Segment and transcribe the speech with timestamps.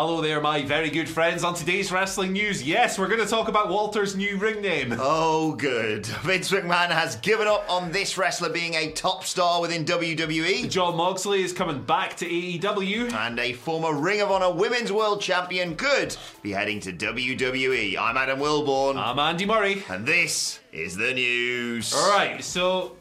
[0.00, 1.44] Hello there, my very good friends.
[1.44, 4.94] On today's wrestling news, yes, we're going to talk about Walter's new ring name.
[4.98, 6.06] Oh, good.
[6.06, 10.70] Vince McMahon has given up on this wrestler being a top star within WWE.
[10.70, 13.12] Jon Moxley is coming back to AEW.
[13.12, 17.98] And a former Ring of Honor Women's World Champion could be heading to WWE.
[17.98, 18.96] I'm Adam Wilborn.
[18.96, 19.84] I'm Andy Murray.
[19.90, 21.92] and this is the news.
[21.92, 22.96] All right, so,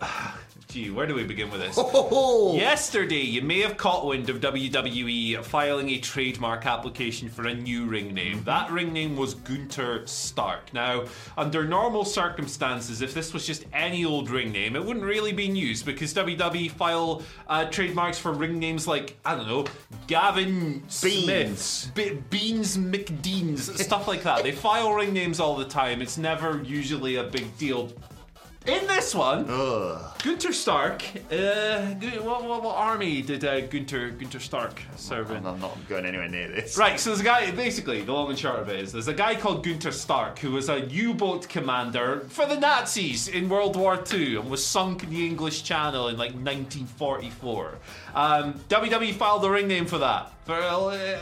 [0.69, 1.75] gee, where do we begin with this?
[2.55, 7.85] Yesterday, you may have caught wind of WWE filing a trademark application for a new
[7.85, 8.43] ring name.
[8.43, 10.71] That ring name was Gunther Stark.
[10.71, 11.05] Now,
[11.37, 15.47] under normal circumstances, if this was just any old ring name, it wouldn't really be
[15.47, 19.65] news because WWE file uh, trademarks for ring names like, I don't know,
[20.05, 24.43] Gavin Smith, Be- Beans McDeans, stuff like that.
[24.43, 26.03] They file ring names all the time.
[26.03, 27.91] It's never usually a big deal.
[28.65, 29.45] In this one,
[30.23, 31.01] Gunther Stark.
[31.31, 31.81] Uh,
[32.21, 35.45] what, what, what army did uh, Gunther Gunther Stark serve in?
[35.45, 36.77] I'm not going anywhere near this.
[36.77, 39.13] Right, so there's a guy, basically, the long and short of it is, there's a
[39.13, 43.77] guy called Gunther Stark who was a U boat commander for the Nazis in World
[43.77, 47.75] War II and was sunk in the English Channel in like 1944.
[48.13, 50.33] Um, WWE filed a ring name for that.
[50.49, 51.19] For uh,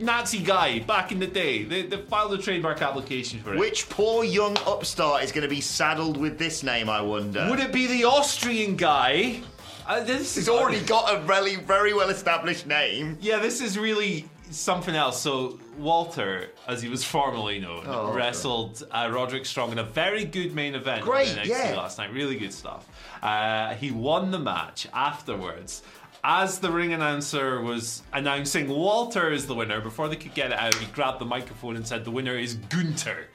[0.00, 1.64] Nazi guy back in the day.
[1.64, 3.58] They, they filed a trademark application for it.
[3.58, 7.46] Which poor young upstart is going to be saddled with this name, I wonder?
[7.50, 9.42] Would it be the Austrian guy?
[9.86, 13.18] Uh, this He's already got a very, very well established name.
[13.20, 15.20] Yeah, this is really something else.
[15.20, 20.24] So Walter, as he was formerly known, Oh, wrestled uh, Roderick Strong in a very
[20.24, 21.74] good main event Great, NXT yeah.
[21.76, 22.10] last night.
[22.10, 22.88] Really good stuff.
[23.22, 25.82] Uh, he won the match afterwards.
[26.28, 30.58] As the ring announcer was announcing Walter is the winner, before they could get it
[30.58, 33.28] out, he grabbed the microphone and said, "The winner is Gunther."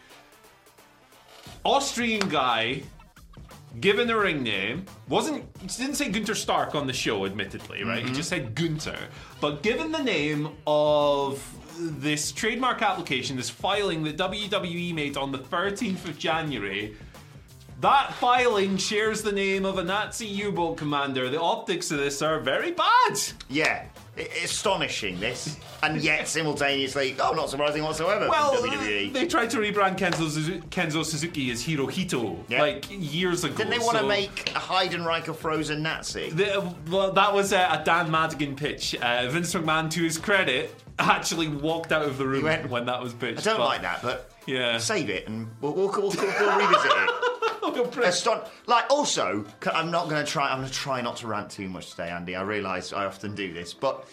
[1.64, 2.84] Austrian guy
[3.80, 5.46] given a ring name wasn't
[5.78, 8.00] didn't say Gunther Stark on the show admittedly right?
[8.00, 8.14] He mm-hmm.
[8.14, 9.00] just said Gunther.
[9.40, 11.42] But given the name of
[11.80, 16.98] this trademark application this filing that WWE made on the 13th of January
[17.82, 22.40] that filing shares the name of a Nazi U-boat commander the optics of this are
[22.40, 23.20] very bad
[23.50, 23.86] Yeah,
[24.18, 28.30] i- astonishing this, and yet simultaneously, oh, not surprising whatsoever.
[28.30, 29.14] well, from WWE.
[29.14, 32.62] they tried to rebrand Kenzo, Suzu- Kenzo Suzuki as Hirohito Yeah.
[32.62, 33.56] like years ago.
[33.56, 36.30] Didn't they want to so- make a Heidenreich frozen Nazi?
[36.30, 38.96] The, well, that was uh, a Dan Madigan pitch.
[38.96, 43.02] Uh, Vince McMahon, to his credit, actually walked out of the room went, when that
[43.02, 43.40] was pitched.
[43.40, 44.78] I don't but- like that, but Yeah.
[44.78, 47.10] save it and we'll, we'll, we'll, we'll revisit it.
[48.68, 50.52] Like also, I'm not going to try.
[50.52, 52.36] I'm going to try not to rant too much today, Andy.
[52.36, 54.08] I realise I often do this, but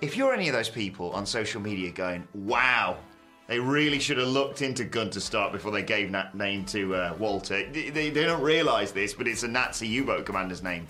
[0.00, 2.98] if you're any of those people on social media going, "Wow,
[3.46, 7.14] they really should have looked into Gunther Stark before they gave that name to uh,
[7.18, 10.86] Walter," they, they, they don't realise this, but it's a Nazi U-boat commander's name.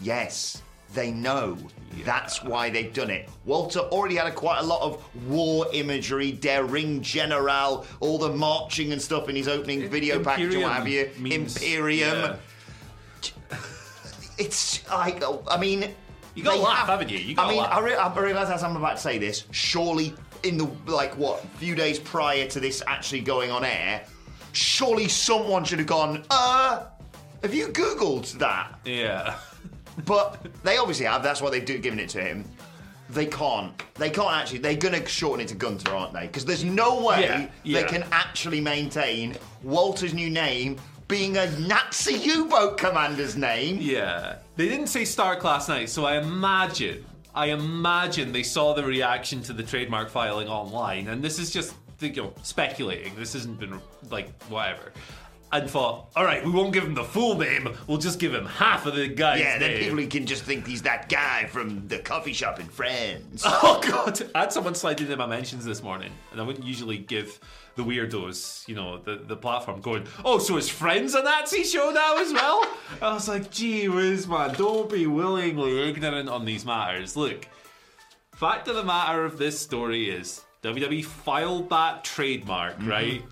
[0.00, 0.62] Yes,
[0.94, 1.58] they know.
[2.04, 3.28] That's why they've done it.
[3.44, 8.30] Walter already had a, quite a lot of war imagery, Der Ring General, all the
[8.30, 11.10] marching and stuff in his opening video package or what have you.
[11.18, 12.36] means- Imperium.
[13.52, 13.56] yeah.
[14.38, 15.94] It's like, I mean,
[16.34, 17.18] You gotta laugh, have- haven't you?
[17.18, 17.72] You I mean, laugh.
[17.72, 21.40] I, re- I realise as I'm about to say this, surely in the like what
[21.58, 24.04] few days prior to this actually going on air,
[24.52, 26.24] surely someone should have gone.
[26.30, 26.86] Uh,
[27.42, 28.80] have you googled that?
[28.84, 29.36] Yeah.
[30.04, 31.22] But they obviously have.
[31.22, 32.44] That's why they've do- given it to him.
[33.10, 33.72] They can't.
[33.94, 34.58] They can't actually.
[34.58, 36.26] They're going to shorten it to Gunther, aren't they?
[36.26, 37.80] Because there's no way Yeah, yeah.
[37.82, 43.76] they can actually maintain Walter's new name being a Nazi U-boat commander's name.
[43.80, 44.36] Yeah.
[44.56, 47.04] They didn't say Stark last night, so I imagine,
[47.34, 51.74] I imagine they saw the reaction to the trademark filing online, and this is just
[52.00, 53.14] you know, speculating.
[53.16, 53.80] This hasn't been
[54.10, 54.92] like whatever.
[55.52, 57.68] And thought, all right, we won't give him the full name.
[57.86, 59.96] We'll just give him half of the guy's Yeah, then name.
[59.96, 63.44] people can just think he's that guy from the coffee shop in Friends.
[63.66, 64.20] Oh god!
[64.34, 67.38] I had someone slide into my mentions this morning, and I wouldn't usually give
[67.76, 71.90] the weirdos, you know, the, the platform going, Oh, so his friend's a Nazi show
[71.90, 72.64] now as well?
[73.02, 77.16] I was like, gee whiz man, don't be willingly ignorant on these matters.
[77.16, 77.46] Look,
[78.34, 82.88] fact of the matter of this story is WWE filed that trademark, mm-hmm.
[82.88, 83.24] right?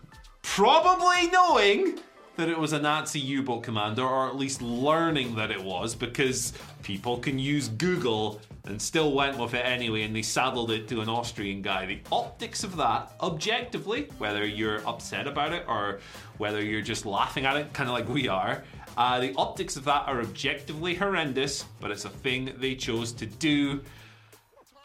[0.42, 1.98] Probably knowing
[2.36, 5.94] that it was a Nazi U boat commander, or at least learning that it was,
[5.94, 6.52] because
[6.82, 11.00] people can use Google and still went with it anyway, and they saddled it to
[11.00, 11.86] an Austrian guy.
[11.86, 16.00] The optics of that, objectively, whether you're upset about it or
[16.38, 18.62] whether you're just laughing at it, kind of like we are,
[18.96, 23.26] uh, the optics of that are objectively horrendous, but it's a thing they chose to
[23.26, 23.80] do.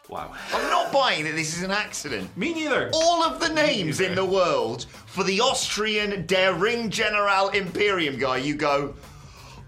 [0.08, 0.32] Wow.
[0.54, 2.34] I'm not buying that this is an accident.
[2.36, 2.90] Me neither.
[2.94, 8.38] All of the names in the world for the Austrian Der Ring General Imperium guy,
[8.38, 8.94] you go,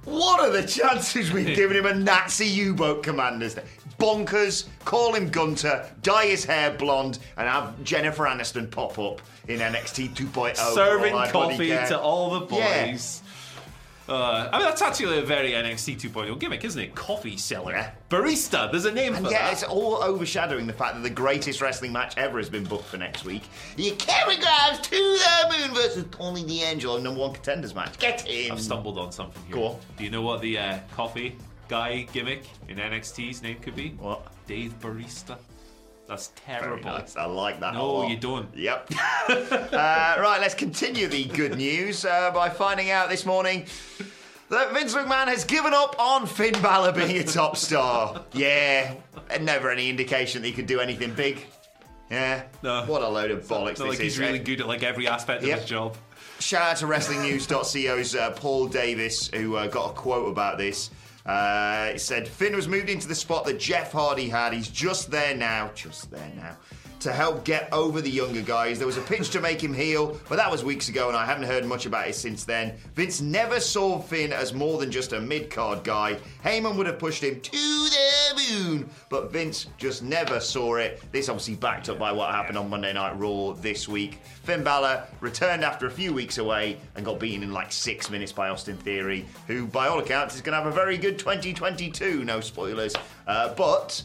[0.04, 3.66] what are the chances we've given him a Nazi U boat commander's name?
[3.98, 9.60] Bonkers, call him Gunther, dye his hair blonde, and have Jennifer Aniston pop up in
[9.60, 10.56] NXT 2.0.
[10.74, 12.96] Serving all I bloody coffee to all the Yeah.
[14.10, 16.96] Uh, I mean, that's actually a very NXT 2.0 gimmick, isn't it?
[16.96, 17.72] Coffee seller.
[17.72, 17.92] Yeah.
[18.10, 18.68] Barista.
[18.68, 19.52] There's a name And for yeah, that.
[19.52, 22.96] it's all overshadowing the fact that the greatest wrestling match ever has been booked for
[22.96, 23.44] next week.
[23.76, 27.98] The Carrigrams to the Moon versus Tony D'Angelo, number one contenders match.
[28.00, 28.50] Get in.
[28.50, 29.54] I've stumbled on something here.
[29.54, 29.76] Go on.
[29.96, 31.36] Do you know what the uh, coffee
[31.68, 33.90] guy gimmick in NXT's name could be?
[33.90, 34.26] What?
[34.48, 35.38] Dave Barista.
[36.10, 36.84] That's Very terrible.
[36.90, 37.16] nice.
[37.16, 37.72] I like that.
[37.74, 38.10] No, lot.
[38.10, 38.48] you don't.
[38.56, 38.90] Yep.
[39.28, 43.64] uh, right, let's continue the good news uh, by finding out this morning
[44.48, 48.24] that Vince McMahon has given up on Finn Balor being a top star.
[48.32, 48.94] Yeah,
[49.30, 51.46] and never any indication that he could do anything big.
[52.10, 52.42] Yeah.
[52.64, 52.84] No.
[52.86, 55.52] What a load of bollocks Not like he's really good at like every aspect Yep.
[55.52, 55.96] of his job.
[56.40, 60.90] Shout out to WrestlingNews.co's uh, Paul Davis, who uh, got a quote about this.
[61.26, 64.52] Uh, it said, Finn was moved into the spot that Jeff Hardy had.
[64.52, 66.56] He's just there now, just there now,
[67.00, 68.78] to help get over the younger guys.
[68.78, 71.24] There was a pitch to make him heel, but that was weeks ago, and I
[71.24, 72.76] haven't heard much about it since then.
[72.94, 76.18] Vince never saw Finn as more than just a mid card guy.
[76.44, 81.02] Heyman would have pushed him to the moon, but Vince just never saw it.
[81.12, 84.18] This obviously backed up by what happened on Monday Night Raw this week.
[84.44, 88.32] Finn Balor returned after a few weeks away and got beaten in like six minutes
[88.32, 92.24] by Austin Theory, who, by all accounts, is going to have a very good 2022.
[92.24, 92.94] No spoilers.
[93.26, 94.02] Uh, but,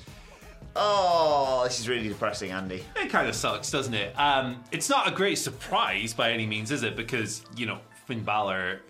[0.75, 2.83] oh, this is really depressing, Andy.
[2.95, 4.17] It kind of sucks, doesn't it?
[4.19, 6.95] Um, it's not a great surprise by any means, is it?
[6.95, 8.81] Because you know Finn Balor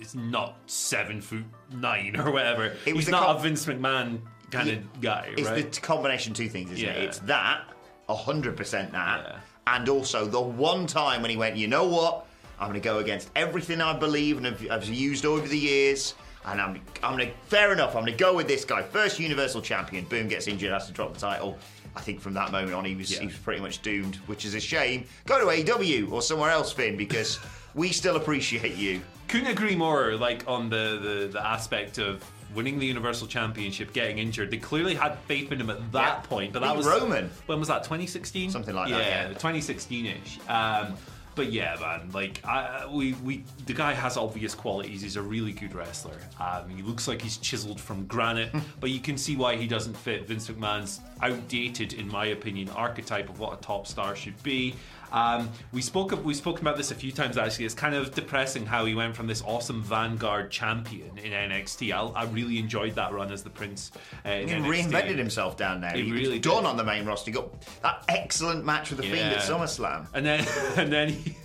[0.00, 2.76] is not seven foot nine or whatever.
[2.86, 4.20] It was He's not com- a Vince McMahon
[4.50, 5.72] kind Yeah, of guy, It's right?
[5.72, 6.92] the combination of two things, isn't Yeah.
[6.92, 7.04] it?
[7.04, 7.62] It's that,
[8.08, 9.36] 100% that, Yeah.
[9.74, 12.26] and also the one time when he went, you know what?
[12.58, 16.14] I'm going to go against everything I believe and have, have used over the years.
[16.44, 18.82] And I'm, I'm going to, fair enough, I'm going to go with this guy.
[18.82, 21.58] First Universal Champion, boom, gets injured, has to drop the title.
[21.96, 23.20] I think from that moment on, he was, Yeah.
[23.20, 25.04] he was pretty much doomed, which is a shame.
[25.26, 27.38] Go to AEW or somewhere else, Finn, because
[27.74, 29.00] we still appreciate you.
[29.28, 30.14] Couldn't agree more.
[30.16, 34.50] Like on the, the the aspect of winning the Universal Championship, getting injured.
[34.50, 36.28] They clearly had faith in him at that Yeah.
[36.28, 37.30] point, but Beat that was Roman.
[37.46, 37.84] When was that?
[37.84, 39.34] 2016, Something like that, yeah.
[39.38, 40.40] 2016ish.
[40.50, 40.96] Um,
[41.34, 45.02] but yeah, man, like I, we we the guy has obvious qualities.
[45.02, 46.18] He's a really good wrestler.
[46.38, 49.96] Um, he looks like he's chiseled from granite, but you can see why he doesn't
[49.96, 54.74] fit Vince McMahon's outdated, in my opinion, archetype of what a top star should be.
[55.12, 57.64] Um, we spoke of, we spoken about this a few times actually.
[57.64, 61.92] It's kind of depressing how he went from this awesome Vanguard champion in NXT.
[61.92, 63.90] I, I really enjoyed that run as the Prince.
[64.24, 64.66] Uh, He NXT.
[64.90, 65.92] reinvented himself down there.
[65.92, 67.30] He He, really done on the main roster.
[67.30, 67.48] He got
[67.82, 70.06] that excellent match with the Fiend at SummerSlam.
[70.14, 71.36] and then and then he,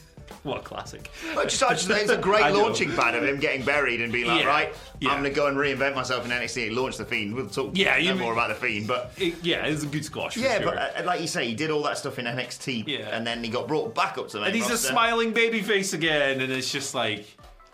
[0.45, 1.09] what a classic.
[1.33, 4.13] But just, I just think it's a great launching pad of him getting buried and
[4.13, 4.47] being like, Yeah.
[4.47, 5.09] right, Yeah.
[5.09, 7.33] I'm going to go and reinvent myself in NXT and launch the Fiend.
[7.35, 9.11] We'll talk Yeah, no you- more about the Fiend, but.
[9.17, 10.35] Yeah, it- yeah, it's a good squash.
[10.35, 10.71] For Yeah, sure.
[10.71, 13.09] but uh, like you say, he did all that stuff in NXT, Yeah.
[13.11, 14.89] and then he got brought back up to the main and he's a roster.
[14.89, 17.25] smiling baby face again, and it's just like,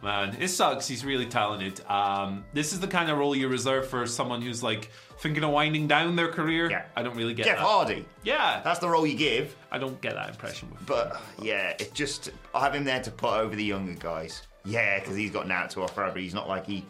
[0.03, 0.87] man, it sucks.
[0.87, 1.81] He's really talented.
[1.89, 4.89] Um, this is the kind of role you reserve for someone who's like
[5.19, 6.69] thinking of winding down their career.
[6.69, 6.85] Yeah.
[6.95, 7.63] I don't really get Jeff that.
[7.63, 8.05] Hardy.
[8.23, 10.85] Yeah, That's the role you give, I don't get that impression with.
[10.85, 14.41] but uh, yeah, it just I have him there to put over the younger guys.
[14.65, 16.85] Yeah, because he's got now to offer, but he's not like he.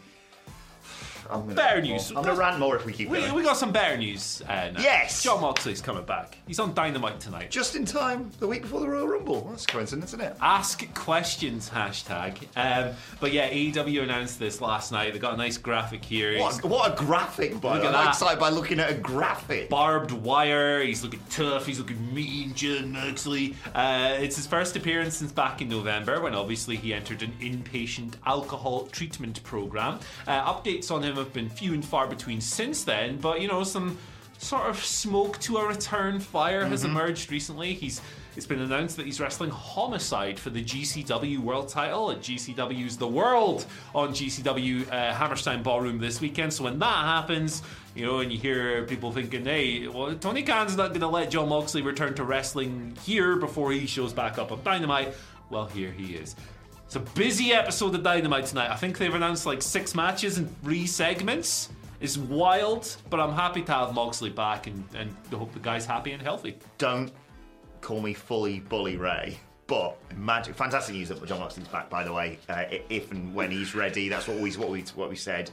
[1.31, 2.09] I'm gonna, Better news.
[2.09, 3.33] I'm going to rant more if we keep We, going.
[3.33, 4.41] we got some better news.
[4.47, 4.81] Uh, now.
[4.81, 5.23] Yes.
[5.23, 6.37] Jon Moxley's coming back.
[6.47, 7.49] He's on Dynamite tonight.
[7.51, 9.47] Just in time, the week before the Royal Rumble.
[9.49, 10.35] That's a coincidence, isn't it?
[10.41, 12.35] Ask questions hashtag.
[12.55, 15.13] Um, but yeah, AEW announced this last night.
[15.13, 16.37] They got a nice graphic here.
[16.39, 17.95] What a, what a graphic, by Look at.
[17.95, 18.09] I'm that.
[18.09, 19.69] excited by looking at a graphic.
[19.69, 20.81] barbed wire.
[20.83, 21.65] He's looking tough.
[21.65, 23.55] He's looking mean, Jon Moxley.
[23.73, 28.13] Uh, it's his first appearance since back in November, when obviously he entered an inpatient
[28.25, 29.99] alcohol treatment program.
[30.27, 33.63] Uh, updates on him have been few and far between since then, but you know
[33.63, 33.97] some
[34.37, 37.73] sort of smoke to a return fire has emerged recently.
[37.73, 38.01] He's
[38.35, 43.07] it's been announced that he's wrestling Homicide for the GCW World Title at GCW's The
[43.07, 46.53] World on GCW uh, Hammerstein Ballroom this weekend.
[46.53, 47.61] So when that happens,
[47.93, 51.29] you know, and you hear people thinking, hey, well, Tony Khan's not going to let
[51.29, 55.13] Jon Moxley return to wrestling here before he shows back up on Dynamite.
[55.49, 56.37] Well, here he is.
[56.91, 58.69] It's a busy episode of Dynamite tonight.
[58.69, 61.69] I think they've announced like six matches and three segments.
[62.01, 66.11] It's wild, but I'm happy to have Moxley back and, and hope the guy's happy
[66.11, 66.57] and healthy.
[66.77, 67.09] Don't
[67.79, 69.39] call me fully bully Ray.
[69.67, 71.89] But magic, fantastic news that Jon Moxley's back.
[71.89, 75.09] By the way, uh, if and when he's ready, that's what we what we what
[75.09, 75.49] we said.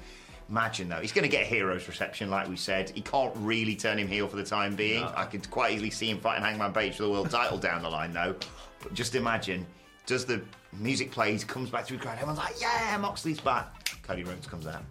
[0.51, 2.91] Imagine though, he's going to get a hero's reception, like we said.
[2.91, 5.05] He can't really turn him heel for the time being.
[5.05, 7.91] I could quite easily see him fighting Hangman Page for the world title down the
[7.91, 8.35] line, though.
[8.83, 9.65] But just imagine,
[10.09, 10.41] does the
[10.73, 14.67] music plays, comes back through the crowd, everyone's like, "Yeah, Moxley's back." Cody Rhodes comes
[14.67, 14.83] out.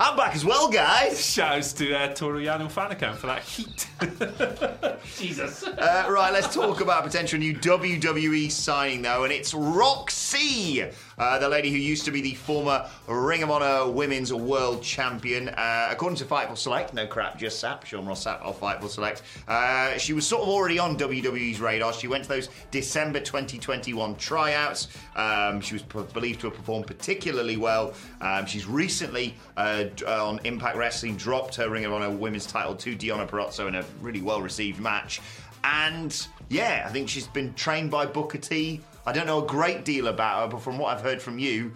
[0.00, 1.24] I'm back as well, guys.
[1.24, 3.88] Shouts to uh, Toru Yano fan account for that heat.
[5.16, 5.64] Jesus.
[5.64, 10.84] Uh, right, let's talk about a potential new WWE signing, though, and it's Rok-C,
[11.18, 15.48] uh, the lady who used to be the former Ring of Honor Women's World Champion.
[15.48, 17.84] Uh, according to Fightful Select, no crap, just Sapp.
[17.84, 19.22] Sean Ross Sapp off Fightful Select.
[19.46, 21.92] Uh, she was sort of already on WWE's radar.
[21.92, 24.88] She went to those December 2021 tryouts.
[25.16, 27.94] Um, she was p- believed to have performed particularly well.
[28.20, 32.96] Um, she's recently uh, on Impact Wrestling dropped her Ring of Honor Women's title to
[32.96, 35.20] Deonna Purrazzo in a really well received match.
[35.64, 38.80] And yeah, I think she's been trained by Booker T.
[39.08, 41.72] I don't know a great deal about her, but from what I've heard from you,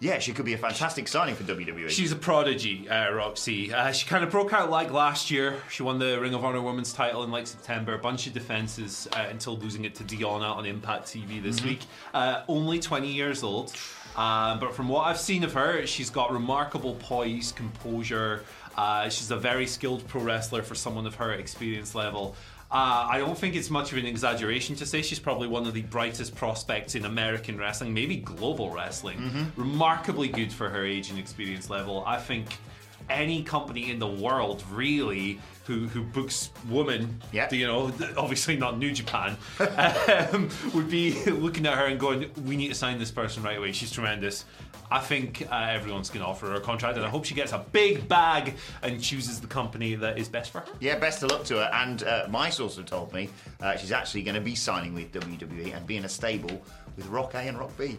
[0.00, 1.44] yeah, she could be a fantastic signing for.
[1.44, 1.88] WWE.
[1.88, 3.72] She's a prodigy, uh, Rok-C.
[3.72, 5.62] Uh, she kind of broke out like last year.
[5.70, 7.94] She won the Ring of Honor Women's title in like September.
[7.94, 11.82] A bunch of defenses uh, until losing it to Deonna on Impact TV this week.
[12.12, 13.72] Uh, only 20 years old.
[14.16, 18.42] Um, but from what I've seen of her, she's got remarkable poise, composure.
[18.76, 22.34] Uh, she's a very skilled pro wrestler for someone of her experience level.
[22.72, 25.74] Uh, I don't think it's much of an exaggeration to say she's probably one of
[25.74, 29.52] the brightest prospects in American wrestling, maybe global wrestling.
[29.56, 32.02] Remarkably good for her age and experience level.
[32.06, 32.46] I think
[33.10, 37.52] any company in the world really who who books women, Yeah.
[37.54, 39.36] you know, obviously not New Japan,
[40.32, 43.58] um, would be looking at her and going, "We need to sign this person right
[43.58, 43.72] away.
[43.72, 44.44] She's tremendous."
[44.90, 47.52] I think uh, everyone's going to offer her a contract, and I hope she gets
[47.52, 50.66] a big bag and chooses the company that is best for her.
[50.80, 51.70] Yeah, best of luck to her.
[51.72, 53.30] And uh, my source have told me
[53.62, 56.60] uh, she's actually going to be signing with WWE and be in a stable
[56.94, 57.96] with Rock A and Rock B.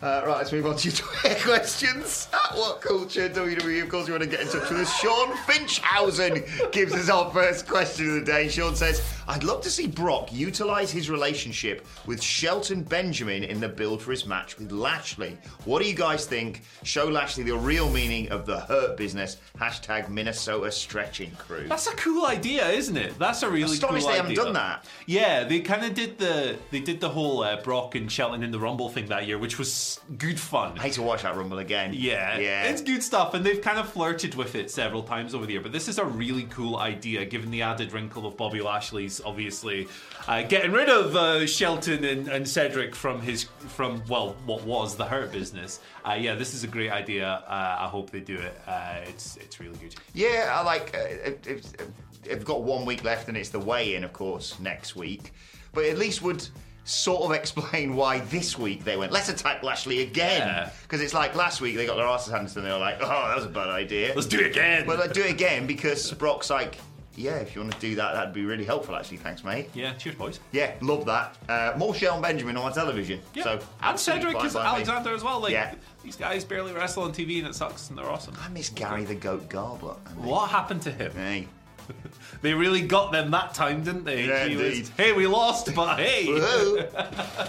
[0.00, 2.28] Uh, right, let's move on to your Twitter questions.
[2.32, 4.96] At What Culture WWE, of course, you want to get in touch with us.
[5.00, 8.48] Sean Finchhausen gives us our first question of the day.
[8.48, 13.68] Sean says, I'd love to see Brock utilise his relationship with Shelton Benjamin in the
[13.68, 15.36] build for his match with Lashley.
[15.64, 16.62] What do you guys think?
[16.84, 19.38] Show Lashley the real meaning of the hurt business.
[19.58, 21.66] Hashtag Minnesota stretching crew.
[21.66, 23.18] That's a cool idea, isn't it?
[23.18, 24.84] That's a really Astonished cool they haven't done that.
[25.06, 28.52] Yeah, they kind of did the they did the whole uh, Brock and Shelton in
[28.52, 30.78] the Rumble thing that year, which was good fun.
[30.78, 31.92] I hate to watch that Rumble again.
[31.94, 32.64] Yeah, yeah.
[32.64, 35.60] it's good stuff, and they've kind of flirted with it several times over the year.
[35.60, 39.88] But this is a really cool idea, given the added wrinkle of Bobby Lashley's obviously
[40.28, 44.96] uh, getting rid of uh, Shelton and, and Cedric from his from well, what was
[44.96, 45.80] the Hurt business.
[46.04, 47.26] Uh, yeah, this is a great idea.
[47.48, 48.60] Uh, I hope they do it.
[48.66, 49.94] Uh, it's it's really good.
[50.14, 50.94] Yeah, I like.
[50.94, 51.90] Uh, it, it,
[52.22, 55.32] they've got one week left, and it's the weigh-in, of course, next week.
[55.72, 56.46] But at least would
[56.84, 59.10] sort of explain why this week they went.
[59.12, 60.70] Let's attack Lashley again Yeah.
[60.82, 62.64] because it's like last week they got their asses handed to them.
[62.64, 64.86] They were like, "Oh, that was a bad idea." Let's do it again.
[64.86, 66.78] Well, let's do it again because Brock's like,
[67.16, 69.16] "Yeah, if you want to do that, that'd be really helpful, actually.
[69.18, 70.40] Thanks, mate." yeah, cheers, boys.
[70.52, 71.36] Yeah, love that.
[71.48, 73.20] Uh, more Shelton Benjamin on my television.
[73.34, 73.44] Yeah.
[73.44, 74.68] So and Cedric is by me.
[74.68, 75.40] Alexander as well.
[75.40, 75.74] Like Yeah.
[76.04, 78.34] these guys barely wrestle on TV, and it sucks, and they're awesome.
[78.42, 79.94] I miss Gary the Goat Garbler.
[80.16, 81.12] What happened to him?
[81.12, 81.48] Hey,
[82.42, 84.26] They really got them that time, didn't they?
[84.26, 84.88] Yeah, He was, indeed.
[84.96, 86.26] hey, we lost, but hey.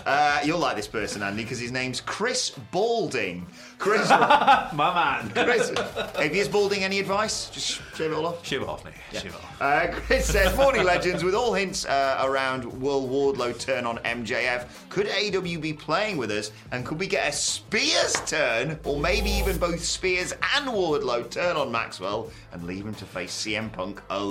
[0.08, 3.46] Uh, you'll like this person, Andy, because his name's Chris Balding.
[3.78, 5.30] Chris, My man.
[5.32, 5.72] Chris,
[6.20, 7.50] if he is balding, any advice?
[7.50, 8.46] Just shave it all off.
[8.46, 8.94] Shave it off, mate.
[9.12, 9.62] Shave it off.
[9.62, 14.66] Uh, Chris says, Morning Legends, with all hints uh, around Will Wardlow turn on MJF,
[14.90, 16.52] could AEW be playing with us?
[16.72, 21.56] And could we get a Spears turn, or maybe even both Spears and Wardlow turn
[21.58, 24.27] on Maxwell and leave him to face CM Punk alone?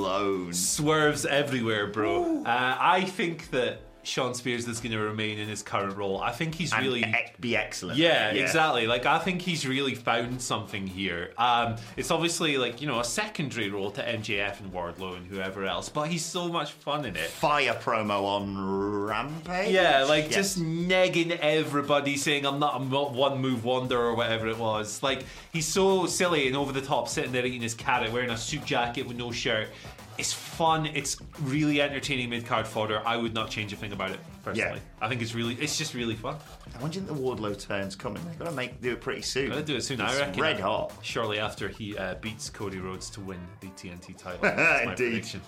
[0.52, 2.42] Swerves everywhere, bro.
[2.44, 6.20] Uh, I think that Shawn Spears is going to remain in his current role.
[6.22, 7.04] I think he's And really.
[7.40, 7.98] be excellent.
[7.98, 8.86] Yeah, exactly.
[8.86, 11.32] Like I think he's really found something here.
[11.36, 15.64] Um, it's obviously like you know a secondary role to MJF and Wardlow and whoever
[15.64, 17.26] else, but he's so much fun in it.
[17.26, 18.56] Fire promo on
[19.06, 19.72] Rampage?
[19.72, 20.34] Yeah, like Yes.
[20.34, 25.02] just negging everybody, saying I'm not a mo- one move wonder or whatever it was.
[25.02, 28.36] Like he's so silly and over the top, sitting there eating his carrot, wearing a
[28.36, 29.68] suit jacket with no shirt.
[30.18, 30.86] It's fun.
[30.86, 33.02] It's really entertaining mid card fodder.
[33.06, 34.80] I would not change a thing about it personally.
[35.00, 36.36] I think it's really, it's just really fun.
[36.74, 38.22] I wonder if the Wardlow turn's coming.
[38.26, 39.50] They've gonna make do it pretty soon.
[39.50, 40.00] Gonna do it soon.
[40.00, 40.40] I reckon.
[40.40, 40.92] Red hot.
[41.02, 44.38] Shortly after he uh, beats Cody Rhodes to win the TNT title.
[44.42, 44.96] That's my Indeed.
[45.10, 45.40] prediction.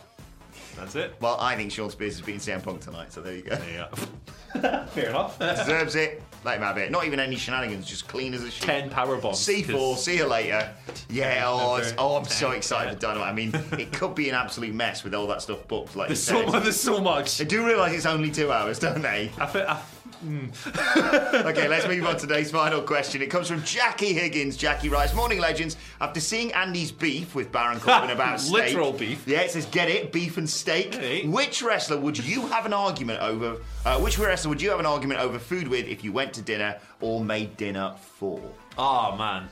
[0.77, 1.15] That's it.
[1.21, 3.59] Well, I think Shawn Spears has beaten CM Punk tonight, so there you go.
[3.73, 4.85] Yeah.
[4.87, 5.39] Fair enough.
[5.39, 6.23] Deserves it.
[6.49, 6.91] Let him have it.
[6.91, 8.63] Not even any shenanigans, just clean as a sheet.
[8.65, 9.39] Ten power bombs.
[9.47, 10.71] C4, 'cause- see you later.
[11.11, 13.29] Yeah, oh, it's- oh I'm so excited for Dynamite.
[13.29, 16.23] I mean, it could be an absolute mess with all that stuff booked, like There's
[16.23, 16.63] so much.
[16.63, 17.37] There's so much.
[17.37, 19.31] They do realise it's only two hours, don't they?
[19.39, 19.79] I, fe- I,
[20.25, 21.45] Mm.
[21.49, 23.23] Okay, let's move on to today's final question.
[23.23, 24.57] It comes from Jackie Higgins.
[24.57, 25.77] Jackie writes, Morning Legends.
[26.01, 28.67] After seeing Andy's beef with Baron Corbin about steak.
[28.67, 29.27] Literal beef.
[29.27, 30.95] Yeah, it says, get it, beef and steak.
[30.95, 31.27] Hey.
[31.27, 33.59] Which wrestler would you have an argument over?
[33.85, 36.43] Uh, which wrestler would you have an argument over food with if you went to
[36.43, 38.41] dinner or made dinner for?
[38.77, 39.49] Oh man,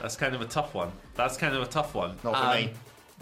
[0.00, 0.90] that's kind of a tough one.
[1.14, 2.16] That's kind of a tough one.
[2.24, 2.64] Not for me.
[2.68, 2.70] Um,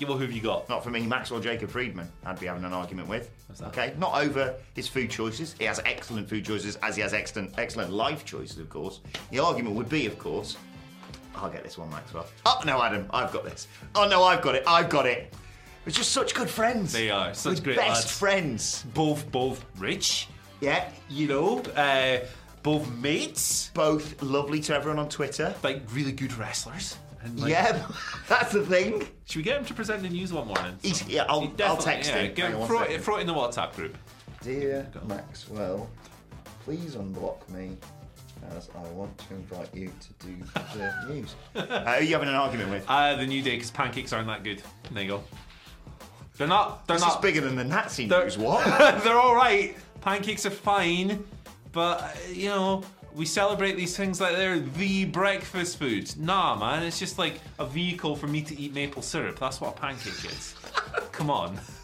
[0.01, 0.69] Well, who have you got?
[0.69, 2.09] Not for me, Maxwell Jacob Friedman.
[2.25, 3.31] I'd be having an argument with.
[3.63, 5.55] Okay, not over his food choices.
[5.59, 9.01] He has excellent food choices, as he has excellent, excellent life choices, of course.
[9.31, 10.57] The argument would be, of course,
[11.35, 12.27] I'll get this one, Maxwell.
[12.47, 13.67] Oh no, Adam, I've got this.
[13.97, 14.63] Oh no, I've got it.
[14.67, 15.35] I've got it.
[15.85, 16.93] We're just such good friends.
[16.93, 18.19] They are, such We're great best lads.
[18.19, 18.85] friends.
[18.95, 20.29] Both, both rich.
[20.61, 22.19] Yeah, You know, uh,
[22.63, 23.71] both mates.
[23.75, 25.55] both lovely to everyone on Twitter.
[25.63, 26.97] Like really good wrestlers.
[27.23, 27.87] And like, yeah,
[28.29, 29.07] that's the thing.
[29.27, 30.77] Should we get him to present the news one morning?
[30.83, 32.35] He's, yeah, I'll, He I'll text yeah, him.
[32.35, 33.03] Get him throw, it, second.
[33.03, 33.97] throw it in the WhatsApp group.
[34.43, 35.91] Dear Maxwell,
[36.65, 37.77] please unblock me
[38.57, 40.37] as I want to invite you to do
[40.75, 41.35] the news.
[41.55, 42.85] Uh, who are you having an argument with?
[42.89, 44.63] Uh, the new day because pancakes aren't that good.
[44.93, 45.25] There you go.
[46.37, 46.87] They're not.
[46.87, 48.39] They're This is not bigger than the Nazi They're- news.
[48.39, 48.65] What?
[49.03, 49.77] they're all right.
[50.01, 51.25] Pancakes are fine,
[51.73, 52.85] but uh, you know
[53.19, 56.09] we celebrate these things like they're the breakfast food.
[56.17, 59.41] Nah, man, it's just like a vehicle for me to eat maple syrup.
[59.41, 60.55] That's what a pancake is.
[61.11, 61.59] Come on,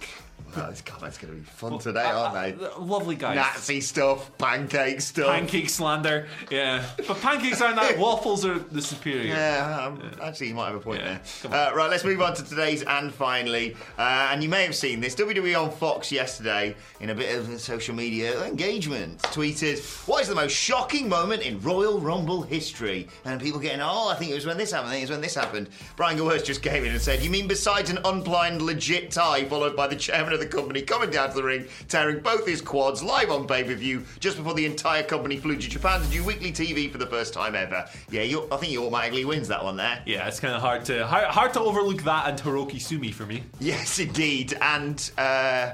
[0.71, 2.67] this comment's going to be fun today, aren't they?
[2.79, 3.37] Lovely guys.
[3.37, 5.27] Nazi stuff, pancake stuff.
[5.29, 6.85] Pancake slander, yeah.
[7.07, 7.99] But pancakes aren't that.
[8.05, 9.27] Waffles are the superior.
[9.35, 11.55] Yeah, um, actually, you might have a point Yeah, there.
[11.55, 13.77] Uh, right, let's move on to today's and finally.
[13.99, 17.61] Uh, and you may have seen this WWE on Fox yesterday in a bit of
[17.61, 19.19] social media engagement.
[19.23, 23.09] Tweeted, What is the most shocking moment in Royal Rumble history?
[23.25, 25.11] And people getting, Oh, I think it was when this happened, I think it was
[25.13, 25.69] when this happened.
[25.97, 29.77] Brian Gewirtz just came in and said, You mean besides an unplanned legit tie followed
[29.77, 33.03] by the chairman of the company coming down to the ring, tearing both his quads
[33.03, 36.23] live on pay per view just before the entire company flew to Japan to do
[36.25, 37.89] weekly TV for the first time ever?
[38.11, 40.03] Yeah, you, I think he automatically wins that one there.
[40.07, 43.27] Yeah, it's kind of hard to hard, hard to overlook that and Hiroki Sumi for
[43.27, 43.43] me.
[43.61, 44.57] Yes, indeed.
[44.61, 45.73] And uh,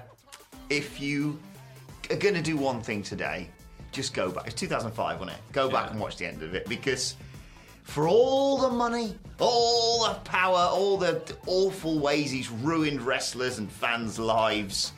[0.68, 1.38] if you
[2.10, 3.48] are going to do one thing today,
[3.92, 4.46] just go back.
[4.46, 5.42] It's 2005, wasn't it?
[5.52, 5.90] Go back Yeah.
[5.92, 7.16] and watch the end of it because
[7.90, 13.70] for all the money, all the power, all the awful ways he's ruined wrestlers and
[13.70, 14.92] fans' lives,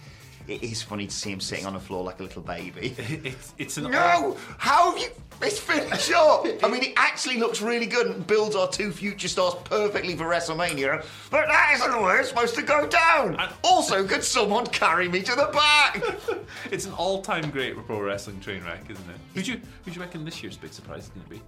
[0.46, 2.94] it is funny to see him sitting on the floor like a little baby.
[3.24, 4.36] It's it's an No!
[4.58, 5.08] How have you.
[5.40, 6.44] It's finished up!
[6.62, 10.24] I mean, it actually looks really good and builds our two future stars perfectly for
[10.24, 13.36] WrestleMania, but that isn't where it's supposed to go down!
[13.40, 16.02] And- Also, could someone carry me to the back?
[16.70, 19.16] It's an all-time great pro wrestling train wreck, isn't it?
[19.34, 21.42] Who'd you who'd you reckon this year's big surprise is going to be?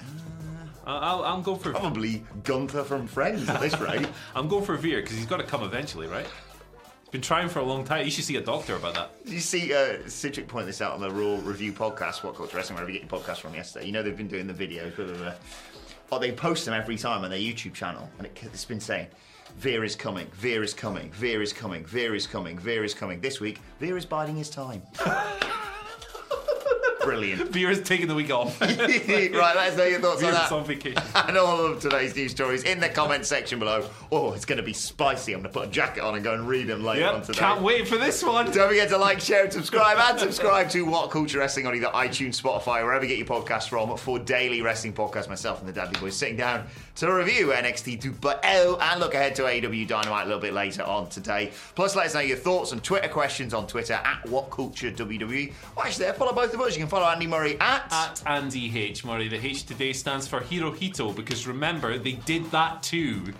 [0.00, 4.06] Uh, I'll, I'm going for Probably Gunther from Friends at this rate.
[4.34, 6.26] I'm going for Veer because he's got to come eventually, right?
[7.02, 8.04] He's been trying for a long time.
[8.04, 9.10] You should see a doctor about that.
[9.24, 12.76] You see uh, Citric point this out on the Raw Review podcast, What Culture Wrestling,
[12.76, 13.86] wherever you get your podcast from yesterday?
[13.86, 15.32] You know they've been doing the videos, blah, blah, blah.
[16.12, 19.08] Oh, they post them every time on their YouTube channel, and it, it's been saying,
[19.58, 23.20] Veer is coming, Veer is coming, Veer is coming, Veer is coming, Veer is coming.
[23.20, 24.82] This week, Veer is biding his time.
[27.06, 27.50] Brilliant.
[27.52, 28.60] Vera's taking the week off.
[28.60, 30.52] right, let us know your thoughts on that.
[30.52, 31.02] on vacation.
[31.26, 33.88] And all of today's news stories in the comments section below.
[34.12, 35.32] Oh, it's going to be spicy.
[35.32, 37.38] I'm going to put a jacket on and go and read them later on today.
[37.38, 38.50] can't wait for this one.
[38.50, 41.86] Don't forget to like, share, and subscribe, and subscribe to What Culture Wrestling on either
[41.86, 45.28] iTunes, Spotify, wherever you get your podcasts from for daily wrestling podcasts.
[45.28, 46.66] Myself and the Dudley Boys sitting down
[46.96, 51.08] to review NXT 2.0 and look ahead to AEW Dynamite a little bit later on
[51.10, 51.52] today.
[51.74, 55.52] Plus, let us know your thoughts and Twitter questions on Twitter at What Culture WWE.
[55.76, 56.74] Or actually, there, follow both of us.
[56.74, 57.92] You can follow Andy Murray at.
[57.92, 59.04] At Andy H.
[59.04, 63.34] Murray, the H today stands for Hirohito because remember, they did that too.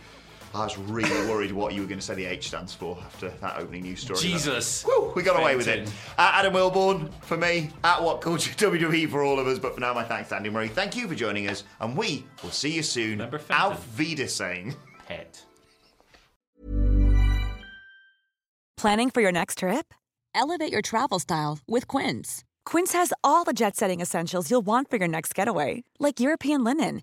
[0.57, 3.29] I was really worried what you were going to say the H stands for after
[3.29, 4.19] that opening news story.
[4.19, 4.85] Jesus.
[4.85, 5.89] Woo, we got away with it.
[6.17, 9.59] Uh, Adam Wilborn for me, at What Culture WWE for all of us.
[9.59, 10.69] But for now, my thanks to Andy Murray.
[10.69, 13.13] Thank you for joining us, and we will see you soon.
[13.13, 13.73] Remember Fenton.
[13.73, 14.75] Auf Wiedersehen.
[15.07, 15.45] Pet.
[18.77, 19.95] Planning for your next trip?
[20.35, 22.45] Elevate your travel style with Quince.
[22.67, 26.63] Quince has all the jet setting essentials you'll want for your next getaway, like European
[26.63, 27.03] linen,